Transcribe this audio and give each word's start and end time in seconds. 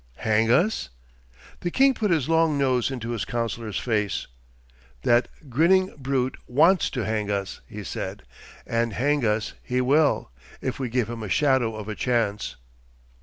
'Hang 0.15 0.49
us?' 0.51 0.89
The 1.59 1.69
king 1.69 1.93
put 1.93 2.09
his 2.09 2.27
long 2.27 2.57
nose 2.57 2.89
into 2.89 3.11
his 3.11 3.23
councillor's 3.23 3.77
face. 3.77 4.25
'That 5.03 5.27
grinning 5.47 5.93
brute 5.95 6.37
wants 6.47 6.89
to 6.89 7.05
hang 7.05 7.29
us,' 7.29 7.61
he 7.67 7.83
said. 7.83 8.23
'And 8.65 8.93
hang 8.93 9.23
us 9.23 9.53
he 9.61 9.79
will, 9.79 10.31
if 10.59 10.79
we 10.79 10.89
give 10.89 11.07
him 11.07 11.21
a 11.21 11.29
shadow 11.29 11.75
of 11.75 11.87
a 11.87 11.93
chance. 11.93 12.55